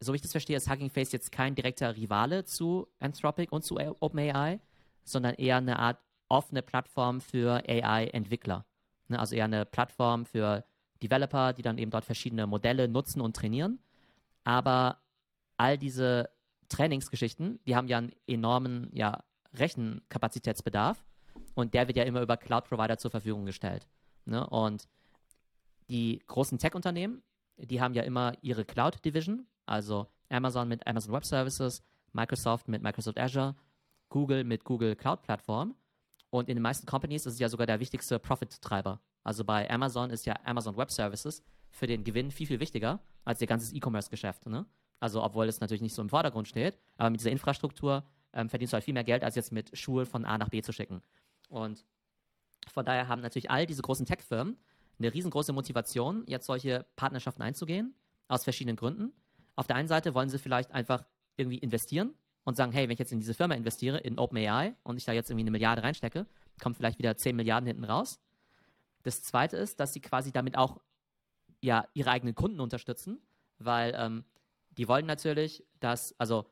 [0.02, 3.63] So wie ich das verstehe, ist Hugging Face jetzt kein direkter Rivale zu Anthropic und
[3.63, 4.60] zu OpenAI,
[5.06, 8.66] sondern eher eine Art offene Plattform für AI-Entwickler.
[9.13, 9.19] Ne?
[9.19, 10.65] Also eher eine Plattform für
[11.02, 13.80] Developer, die dann eben dort verschiedene Modelle nutzen und trainieren.
[14.43, 14.99] Aber
[15.58, 16.30] all diese
[16.69, 19.23] Trainingsgeschichten, die haben ja einen enormen ja,
[19.54, 21.04] Rechenkapazitätsbedarf
[21.56, 23.88] und der wird ja immer über Cloud-Provider zur Verfügung gestellt.
[24.26, 24.47] Ne?
[24.47, 24.88] Und
[25.89, 27.21] die großen Tech-Unternehmen,
[27.58, 33.19] die haben ja immer ihre Cloud-Division, also Amazon mit Amazon Web Services, Microsoft mit Microsoft
[33.19, 33.56] Azure,
[34.10, 35.76] Google mit Google Cloud Plattform.
[36.34, 39.00] Und in den meisten Companies ist es ja sogar der wichtigste Profit-Treiber.
[39.24, 43.39] Also bei Amazon ist ja Amazon Web Services für den Gewinn viel, viel wichtiger als
[43.39, 44.48] ihr ganzes E-Commerce-Geschäft.
[44.48, 44.65] Ne?
[45.00, 48.74] Also obwohl es natürlich nicht so im Vordergrund steht, aber mit dieser Infrastruktur ähm, verdienst
[48.74, 51.04] du halt viel mehr Geld, als jetzt mit Schuhe von A nach B zu schicken.
[51.50, 51.86] Und
[52.67, 54.58] von daher haben natürlich all diese großen Tech-Firmen
[54.98, 57.93] eine riesengroße Motivation, jetzt solche Partnerschaften einzugehen,
[58.28, 59.13] aus verschiedenen Gründen.
[59.56, 61.06] Auf der einen Seite wollen sie vielleicht einfach
[61.38, 64.97] irgendwie investieren und sagen, hey, wenn ich jetzt in diese Firma investiere, in OpenAI, und
[64.97, 66.25] ich da jetzt irgendwie eine Milliarde reinstecke,
[66.62, 68.19] kommen vielleicht wieder 10 Milliarden hinten raus.
[69.03, 70.82] Das zweite ist, dass sie quasi damit auch
[71.62, 73.21] ja, ihre eigenen Kunden unterstützen,
[73.58, 74.25] weil ähm,
[74.71, 76.45] die wollen natürlich, dass, also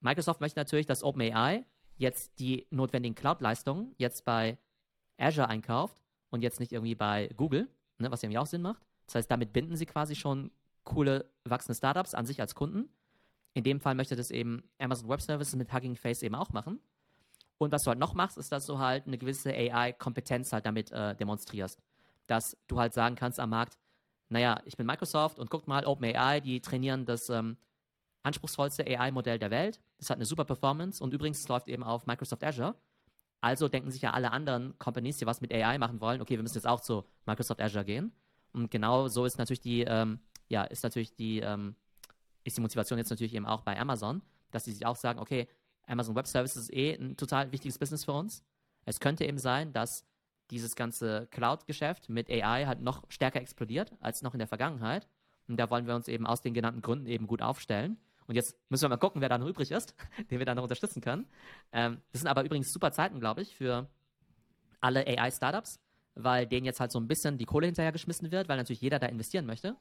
[0.00, 1.64] Microsoft möchte natürlich, dass OpenAI
[1.96, 4.58] jetzt die notwendigen Cloud-Leistungen jetzt bei
[5.18, 8.82] Azure einkauft und jetzt nicht irgendwie bei Google, ne, was irgendwie auch Sinn macht.
[9.06, 10.50] Das heißt, damit binden sie quasi schon
[10.84, 12.88] coole, wachsende Startups an sich als Kunden.
[13.54, 16.80] In dem Fall möchte das eben Amazon Web Services mit Hugging Face eben auch machen.
[17.58, 20.90] Und was du halt noch machst, ist, dass du halt eine gewisse AI-Kompetenz halt damit
[20.90, 21.80] äh, demonstrierst.
[22.26, 23.78] Dass du halt sagen kannst am Markt,
[24.28, 27.56] naja, ich bin Microsoft und guckt mal, OpenAI, die trainieren das ähm,
[28.22, 29.80] anspruchsvollste AI-Modell der Welt.
[29.98, 32.74] Das hat eine super Performance und übrigens, es läuft eben auf Microsoft Azure.
[33.40, 36.42] Also denken sich ja alle anderen Companies, die was mit AI machen wollen, okay, wir
[36.42, 38.12] müssen jetzt auch zu Microsoft Azure gehen.
[38.52, 41.74] Und genau so ist natürlich die, ähm, ja, ist natürlich die, ähm,
[42.44, 45.48] ist die Motivation jetzt natürlich eben auch bei Amazon, dass sie sich auch sagen, okay,
[45.86, 48.44] Amazon Web Services ist eh ein total wichtiges Business für uns.
[48.84, 50.06] Es könnte eben sein, dass
[50.50, 55.08] dieses ganze Cloud-Geschäft mit AI halt noch stärker explodiert als noch in der Vergangenheit.
[55.48, 57.98] Und da wollen wir uns eben aus den genannten Gründen eben gut aufstellen.
[58.26, 59.94] Und jetzt müssen wir mal gucken, wer da noch übrig ist,
[60.30, 61.26] den wir da noch unterstützen können.
[61.72, 63.88] Ähm, das sind aber übrigens super Zeiten, glaube ich, für
[64.80, 65.80] alle AI-Startups,
[66.14, 69.06] weil denen jetzt halt so ein bisschen die Kohle hinterhergeschmissen wird, weil natürlich jeder da
[69.06, 69.76] investieren möchte.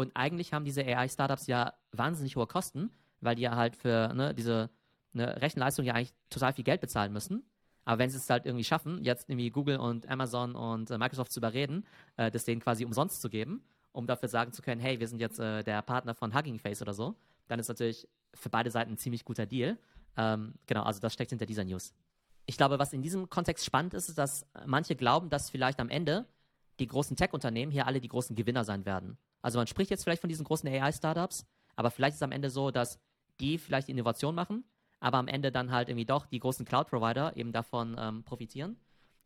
[0.00, 4.34] Und eigentlich haben diese AI-Startups ja wahnsinnig hohe Kosten, weil die ja halt für ne,
[4.34, 4.70] diese
[5.12, 7.44] ne, Rechenleistung ja eigentlich total viel Geld bezahlen müssen.
[7.84, 11.32] Aber wenn sie es halt irgendwie schaffen, jetzt irgendwie Google und Amazon und äh, Microsoft
[11.32, 11.84] zu überreden,
[12.16, 15.20] äh, das denen quasi umsonst zu geben, um dafür sagen zu können, hey, wir sind
[15.20, 17.14] jetzt äh, der Partner von Hugging Face oder so,
[17.48, 19.76] dann ist natürlich für beide Seiten ein ziemlich guter Deal.
[20.16, 21.92] Ähm, genau, also das steckt hinter dieser News.
[22.46, 25.90] Ich glaube, was in diesem Kontext spannend ist, ist, dass manche glauben, dass vielleicht am
[25.90, 26.24] Ende
[26.78, 29.18] die großen Tech-Unternehmen hier alle die großen Gewinner sein werden.
[29.42, 32.50] Also man spricht jetzt vielleicht von diesen großen AI-Startups, aber vielleicht ist es am Ende
[32.50, 33.00] so, dass
[33.40, 34.64] die vielleicht Innovation machen,
[35.00, 38.76] aber am Ende dann halt irgendwie doch die großen Cloud-Provider eben davon ähm, profitieren.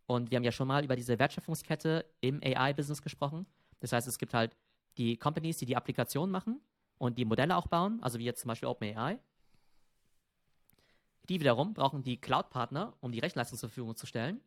[0.06, 3.46] Und wir haben ja schon mal über diese Wertschöpfungskette im AI-Business gesprochen.
[3.80, 4.56] Das heißt, es gibt halt
[4.98, 6.60] die Companies, die die Applikation machen
[6.98, 9.18] und die Modelle auch bauen, also wie jetzt zum Beispiel OpenAI.
[11.28, 14.40] Die wiederum brauchen die Cloud-Partner, um die Rechenleistung zur Verfügung zu stellen.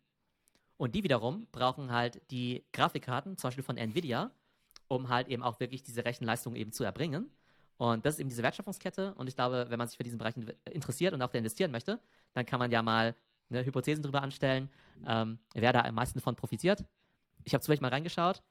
[0.78, 4.32] Und die wiederum brauchen halt die Grafikkarten, zum Beispiel von Nvidia,
[4.88, 7.30] um halt eben auch wirklich diese Rechenleistung eben zu erbringen.
[7.78, 9.14] Und das ist eben diese Wertschöpfungskette.
[9.16, 10.36] Und ich glaube, wenn man sich für diesen Bereich
[10.72, 12.00] interessiert und auch da investieren möchte,
[12.34, 13.16] dann kann man ja mal
[13.50, 14.70] eine Hypothesen darüber anstellen,
[15.06, 16.84] ähm, wer da am meisten von profitiert.
[17.44, 18.44] Ich habe zufällig mal reingeschaut.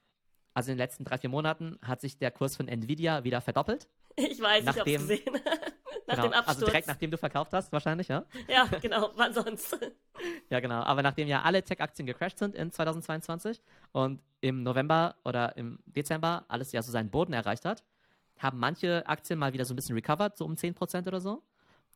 [0.53, 3.87] Also in den letzten drei, vier Monaten hat sich der Kurs von Nvidia wieder verdoppelt.
[4.15, 5.41] Ich weiß, nachdem, ich habe gesehen.
[6.07, 6.55] Nach genau, dem Absturz.
[6.55, 8.23] Also direkt nachdem du verkauft hast, wahrscheinlich, ja?
[8.47, 9.77] Ja, genau, wann sonst?
[10.49, 10.81] ja, genau.
[10.81, 16.45] Aber nachdem ja alle Tech-Aktien gecrashed sind in 2022 und im November oder im Dezember
[16.47, 17.83] alles ja so seinen Boden erreicht hat,
[18.39, 21.43] haben manche Aktien mal wieder so ein bisschen recovered, so um 10% oder so.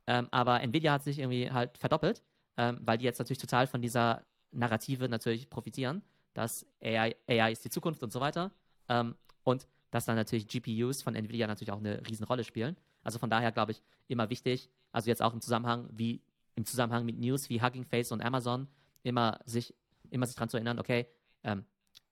[0.07, 2.21] Ähm, aber Nvidia hat sich irgendwie halt verdoppelt,
[2.57, 6.01] ähm, weil die jetzt natürlich total von dieser Narrative natürlich profitieren,
[6.33, 8.51] dass AI, AI ist die Zukunft und so weiter.
[8.89, 12.75] Ähm, und dass dann natürlich GPUs von Nvidia natürlich auch eine Riesenrolle spielen.
[13.03, 16.21] Also von daher glaube ich immer wichtig, also jetzt auch im Zusammenhang wie
[16.55, 18.67] im Zusammenhang mit News wie Hugging Face und Amazon
[19.03, 19.73] immer sich
[20.09, 21.07] immer sich daran zu erinnern, okay,
[21.43, 21.65] ähm,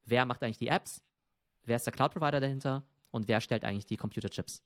[0.05, 1.01] wer macht eigentlich die Apps,
[1.63, 4.63] wer ist der Cloud Provider dahinter und wer stellt eigentlich die Computerchips?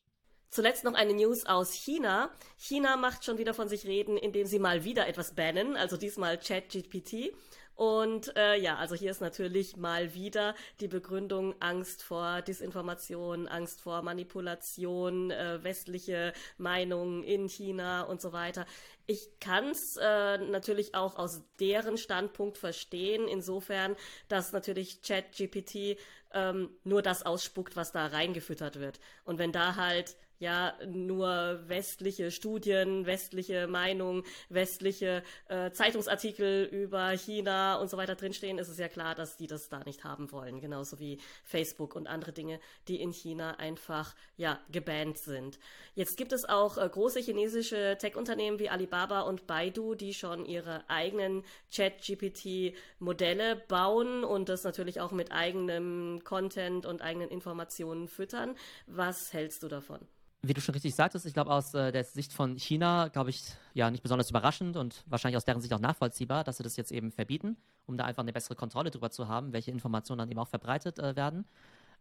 [0.49, 2.29] Zuletzt noch eine News aus China.
[2.57, 6.37] China macht schon wieder von sich reden, indem sie mal wieder etwas bannen, also diesmal
[6.37, 7.33] ChatGPT.
[7.75, 13.81] Und äh, ja, also hier ist natürlich mal wieder die Begründung Angst vor Disinformation, Angst
[13.81, 18.65] vor Manipulation, äh, westliche Meinungen in China und so weiter.
[19.07, 23.95] Ich kann es äh, natürlich auch aus deren Standpunkt verstehen, insofern,
[24.27, 25.97] dass natürlich ChatGPT
[26.33, 28.99] ähm, nur das ausspuckt, was da reingefüttert wird.
[29.23, 37.75] Und wenn da halt ja nur westliche Studien, westliche Meinungen, westliche äh, Zeitungsartikel über China
[37.75, 40.59] und so weiter drinstehen, ist es ja klar, dass die das da nicht haben wollen.
[40.59, 45.59] Genauso wie Facebook und andere Dinge, die in China einfach ja gebannt sind.
[45.95, 50.89] Jetzt gibt es auch äh, große chinesische Tech-Unternehmen wie Alibaba und Baidu, die schon ihre
[50.89, 58.55] eigenen Chat-GPT-Modelle bauen und das natürlich auch mit eigenem Content und eigenen Informationen füttern.
[58.87, 59.99] Was hältst du davon?
[60.45, 63.41] Wie du schon richtig sagtest, ich glaube aus äh, der Sicht von China, glaube ich,
[63.73, 66.91] ja nicht besonders überraschend und wahrscheinlich aus deren Sicht auch nachvollziehbar, dass sie das jetzt
[66.91, 70.39] eben verbieten, um da einfach eine bessere Kontrolle drüber zu haben, welche Informationen dann eben
[70.39, 71.45] auch verbreitet äh, werden.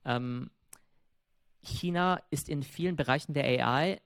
[0.05, 0.51] Ähm,
[1.63, 4.01] China ist in vielen Bereichen der AI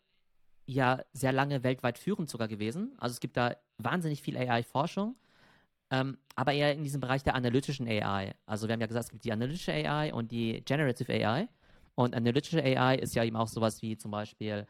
[0.66, 2.94] ja sehr lange weltweit führend sogar gewesen.
[2.98, 5.16] Also es gibt da wahnsinnig viel AI-Forschung,
[5.90, 8.34] ähm, aber eher in diesem Bereich der analytischen AI.
[8.44, 11.48] Also wir haben ja gesagt, es gibt die analytische AI und die Generative AI.
[11.96, 14.66] Und analytische AI ist ja eben auch sowas wie zum Beispiel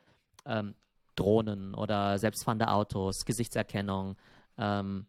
[0.47, 0.75] ähm,
[1.17, 4.17] Drohnen oder selbstfahrende Autos, Gesichtserkennung,
[4.57, 5.07] ähm,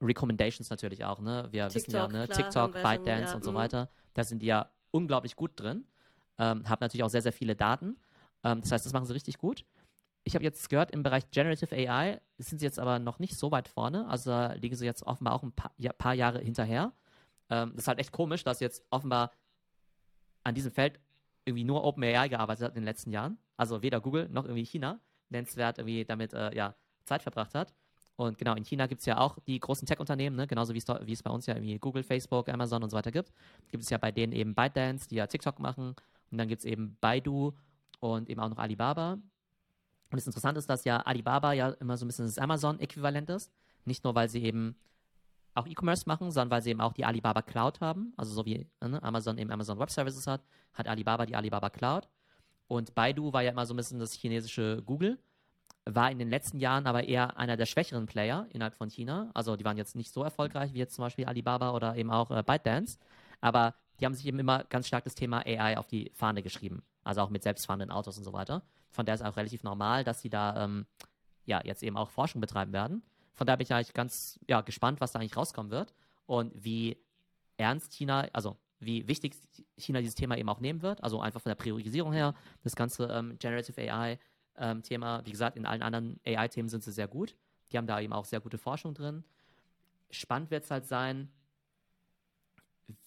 [0.00, 1.48] Recommendations natürlich auch, ne?
[1.50, 2.28] Wir TikTok, wissen ja, ne?
[2.28, 3.56] Klar, TikTok, ByteDance ja, und so mhm.
[3.56, 5.84] weiter, da sind die ja unglaublich gut drin.
[6.38, 7.96] Ähm, haben natürlich auch sehr, sehr viele Daten.
[8.44, 9.64] Ähm, das heißt, das machen sie richtig gut.
[10.22, 13.50] Ich habe jetzt gehört, im Bereich Generative AI sind sie jetzt aber noch nicht so
[13.50, 14.06] weit vorne.
[14.08, 16.92] Also liegen sie jetzt offenbar auch ein paar, ja, paar Jahre hinterher.
[17.50, 19.32] Ähm, das ist halt echt komisch, dass jetzt offenbar
[20.44, 21.00] an diesem Feld
[21.48, 23.38] irgendwie nur OpenAI gearbeitet hat in den letzten Jahren.
[23.56, 27.74] Also weder Google noch irgendwie China nennenswert irgendwie damit äh, ja, Zeit verbracht hat.
[28.16, 30.48] Und genau, in China gibt es ja auch die großen Tech-Unternehmen, ne?
[30.48, 30.78] genauso wie
[31.12, 33.32] es bei uns ja irgendwie Google, Facebook, Amazon und so weiter gibt.
[33.68, 35.94] Gibt es ja bei denen eben ByteDance, die ja TikTok machen.
[36.30, 37.52] Und dann gibt es eben Baidu
[38.00, 39.12] und eben auch noch Alibaba.
[39.12, 39.22] Und
[40.10, 43.52] das Interessante ist, dass ja Alibaba ja immer so ein bisschen das Amazon-Äquivalent ist.
[43.84, 44.76] Nicht nur, weil sie eben
[45.58, 48.12] auch E-Commerce machen, sondern weil sie eben auch die Alibaba Cloud haben.
[48.16, 50.42] Also so wie ne, Amazon eben Amazon Web Services hat,
[50.72, 52.08] hat Alibaba die Alibaba Cloud.
[52.66, 55.18] Und Baidu war ja immer so ein bisschen das chinesische Google,
[55.84, 59.30] war in den letzten Jahren aber eher einer der schwächeren Player innerhalb von China.
[59.34, 62.30] Also die waren jetzt nicht so erfolgreich wie jetzt zum Beispiel Alibaba oder eben auch
[62.30, 62.98] äh, ByteDance.
[63.40, 66.82] Aber die haben sich eben immer ganz stark das Thema AI auf die Fahne geschrieben.
[67.04, 68.62] Also auch mit selbstfahrenden Autos und so weiter.
[68.90, 70.86] Von daher ist auch relativ normal, dass sie da ähm,
[71.46, 73.02] ja jetzt eben auch Forschung betreiben werden.
[73.38, 75.94] Von daher bin ich eigentlich ganz ja, gespannt, was da eigentlich rauskommen wird
[76.26, 76.96] und wie
[77.56, 79.36] ernst China, also wie wichtig
[79.76, 81.04] China dieses Thema eben auch nehmen wird.
[81.04, 85.18] Also einfach von der Priorisierung her, das ganze ähm, Generative AI-Thema.
[85.18, 87.36] Ähm, wie gesagt, in allen anderen AI-Themen sind sie sehr gut.
[87.70, 89.22] Die haben da eben auch sehr gute Forschung drin.
[90.10, 91.30] Spannend wird es halt sein,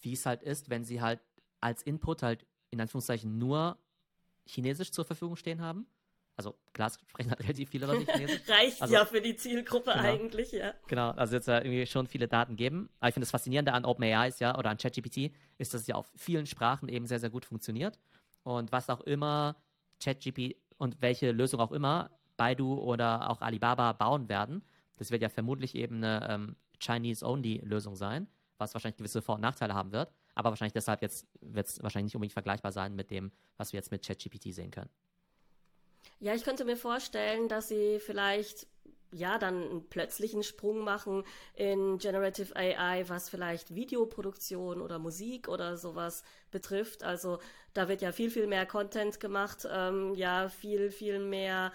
[0.00, 1.20] wie es halt ist, wenn sie halt
[1.60, 3.76] als Input halt in Anführungszeichen nur
[4.46, 5.86] Chinesisch zur Verfügung stehen haben
[6.46, 8.40] also klar, sprechen halt relativ viele Leute Chinesisch.
[8.48, 10.74] Reicht also, ja für die Zielgruppe genau, eigentlich, ja.
[10.88, 12.88] Genau, also jetzt ja irgendwie schon viele Daten geben.
[13.00, 15.86] Aber ich finde das Faszinierende an OpenAI ist ja, oder an ChatGPT, ist, dass es
[15.86, 17.98] ja auf vielen Sprachen eben sehr, sehr gut funktioniert.
[18.42, 19.56] Und was auch immer
[20.02, 24.62] ChatGPT und welche Lösung auch immer Baidu oder auch Alibaba bauen werden,
[24.96, 28.26] das wird ja vermutlich eben eine ähm, Chinese-Only-Lösung sein,
[28.58, 30.12] was wahrscheinlich gewisse Vor- und Nachteile haben wird.
[30.34, 33.78] Aber wahrscheinlich deshalb jetzt wird es wahrscheinlich nicht unbedingt vergleichbar sein mit dem, was wir
[33.78, 34.90] jetzt mit ChatGPT sehen können.
[36.20, 38.66] Ja, ich könnte mir vorstellen, dass sie vielleicht
[39.12, 45.76] ja, dann einen plötzlichen Sprung machen in Generative AI, was vielleicht Videoproduktion oder Musik oder
[45.76, 47.04] sowas betrifft.
[47.04, 47.38] Also
[47.74, 51.72] da wird ja viel, viel mehr Content gemacht, ähm, ja, viel, viel mehr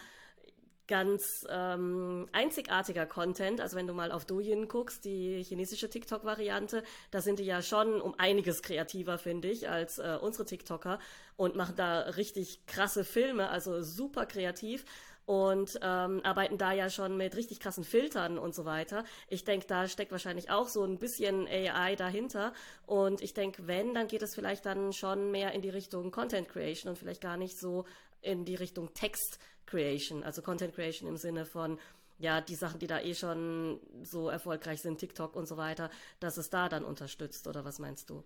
[0.87, 3.61] ganz ähm, einzigartiger Content.
[3.61, 8.01] Also wenn du mal auf Douyin guckst, die chinesische TikTok-Variante, da sind die ja schon
[8.01, 10.99] um einiges kreativer, finde ich, als äh, unsere TikToker
[11.35, 14.85] und machen da richtig krasse Filme, also super kreativ
[15.27, 19.03] und ähm, arbeiten da ja schon mit richtig krassen Filtern und so weiter.
[19.27, 22.53] Ich denke, da steckt wahrscheinlich auch so ein bisschen AI dahinter.
[22.85, 26.47] Und ich denke, wenn, dann geht es vielleicht dann schon mehr in die Richtung Content
[26.47, 27.83] Creation und vielleicht gar nicht so
[28.21, 31.77] in die Richtung Text Creation, also Content Creation im Sinne von
[32.19, 36.37] ja, die Sachen, die da eh schon so erfolgreich sind, TikTok und so weiter, dass
[36.37, 38.23] es da dann unterstützt, oder was meinst du?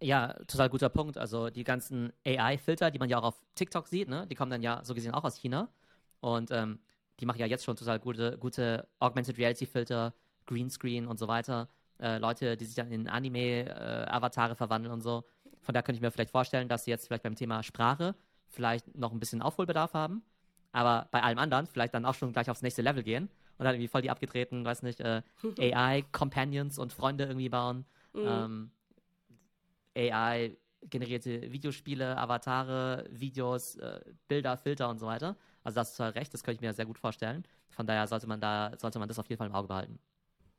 [0.00, 1.18] Ja, total guter Punkt.
[1.18, 4.62] Also die ganzen AI-Filter, die man ja auch auf TikTok sieht, ne, die kommen dann
[4.62, 5.68] ja so gesehen auch aus China.
[6.20, 6.80] Und ähm,
[7.20, 10.14] die machen ja jetzt schon total gute, gute Augmented Reality-Filter,
[10.46, 11.68] Greenscreen und so weiter.
[12.00, 15.24] Äh, Leute, die sich dann in Anime-Avatare äh, verwandeln und so.
[15.60, 18.14] Von da könnte ich mir vielleicht vorstellen, dass sie jetzt vielleicht beim Thema Sprache
[18.46, 20.22] vielleicht noch ein bisschen Aufholbedarf haben
[20.72, 23.28] aber bei allem anderen vielleicht dann auch schon gleich aufs nächste Level gehen
[23.58, 25.22] und dann irgendwie voll die abgetreten, weiß nicht, äh,
[25.58, 28.22] AI-Companions und Freunde irgendwie bauen, mhm.
[28.26, 28.70] ähm,
[29.96, 35.36] AI-generierte Videospiele, Avatare, Videos, äh, Bilder, Filter und so weiter.
[35.64, 37.44] Also das ist recht, das könnte ich mir sehr gut vorstellen.
[37.70, 39.98] Von daher sollte man da, sollte man das auf jeden Fall im Auge behalten.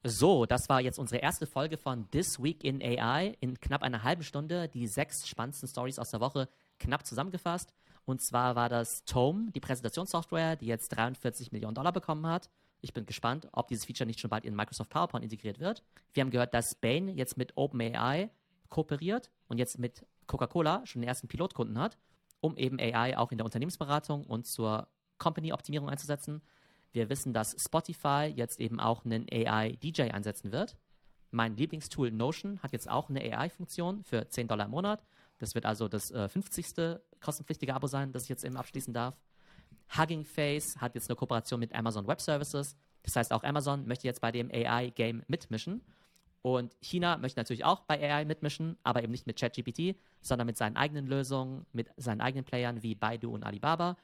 [0.03, 3.35] So, das war jetzt unsere erste Folge von This Week in AI.
[3.41, 6.47] In knapp einer halben Stunde die sechs spannendsten Stories aus der Woche
[6.79, 7.73] knapp zusammengefasst.
[8.09, 12.49] Und zwar war das Tome, die Präsentationssoftware, die jetzt 43 Millionen Dollar bekommen hat.
[12.81, 15.83] Ich bin gespannt, ob dieses Feature nicht schon bald in Microsoft PowerPoint integriert wird.
[16.13, 18.31] Wir haben gehört, dass Bain jetzt mit OpenAI
[18.69, 21.99] kooperiert und jetzt mit Coca-Cola schon den ersten Pilotkunden hat,
[22.41, 24.87] um eben AI auch in der Unternehmensberatung und zur
[25.19, 26.41] Company-Optimierung einzusetzen.
[26.91, 30.77] Wir wissen, dass Spotify jetzt eben auch einen AI-DJ einsetzen wird.
[31.29, 35.03] Mein Lieblingstool Notion hat jetzt auch eine AI-Funktion für 10 Dollar im Monat.
[35.39, 36.99] Das wird also das äh, 50.
[37.19, 39.15] kostenpflichtige Abo sein, das ich jetzt eben abschließen darf.
[39.97, 42.75] Hugging Face hat jetzt eine Kooperation mit Amazon Web Services.
[43.03, 45.81] Das heißt, auch Amazon möchte jetzt bei dem AI-Game mitmischen.
[46.41, 50.57] Und China möchte natürlich auch bei AI mitmischen, aber eben nicht mit ChatGPT, sondern mit
[50.57, 53.97] seinen eigenen Lösungen, mit seinen eigenen Playern wie Baidu und Alibaba.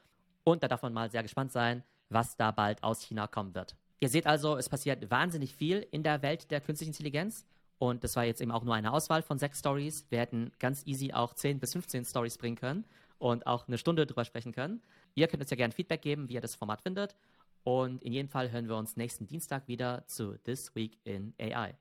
[0.43, 3.76] Und da darf man mal sehr gespannt sein, was da bald aus China kommen wird.
[4.00, 7.45] Ihr seht also, es passiert wahnsinnig viel in der Welt der künstlichen Intelligenz.
[7.78, 10.06] Und das war jetzt eben auch nur eine Auswahl von sechs Stories.
[10.10, 12.86] Wir hätten ganz easy auch 10 bis 15 Stories bringen können
[13.20, 14.82] und auch eine Stunde drüber sprechen können.
[15.14, 17.16] Ihr könnt uns ja gerne Feedback geben, wie ihr das Format findet.
[17.64, 21.76] Und in jedem Fall hören wir uns nächsten Dienstag wieder zu This Week in AI.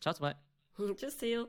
[0.00, 0.34] Ciao, zwei.
[0.96, 1.48] Tschüss, Theo.